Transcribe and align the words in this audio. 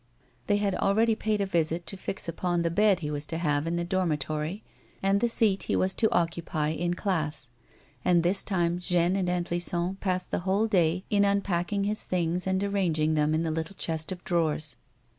They 0.47 0.57
had 0.57 0.73
already 0.73 1.13
paid 1.13 1.41
a 1.41 1.45
visit 1.45 1.85
to 1.85 1.95
fix 1.95 2.27
upon 2.27 2.63
the 2.63 2.71
bed 2.71 3.01
he 3.01 3.11
was 3.11 3.27
to 3.27 3.37
have 3.37 3.67
in 3.67 3.75
the 3.75 3.83
dormitory 3.85 4.63
and 5.03 5.19
the 5.21 5.29
seat 5.29 5.61
he 5.69 5.75
was 5.75 5.93
to 5.93 6.09
occupy 6.11 6.69
in 6.69 6.95
class, 6.95 7.51
and 8.03 8.23
this 8.23 8.41
time 8.41 8.79
Jeanne 8.79 9.15
and 9.15 9.29
Aunt 9.29 9.51
Lison 9.51 9.97
passed 9.97 10.31
the 10.31 10.39
whole 10.39 10.65
day 10.65 11.03
in 11.11 11.23
unpacking 11.23 11.83
his 11.83 12.05
things 12.05 12.47
and 12.47 12.63
arranging 12.63 13.13
them 13.13 13.35
in 13.35 13.43
the 13.43 13.51
little 13.51 13.75
chest 13.75 14.11
of 14.11 14.23
drawers. 14.23 14.75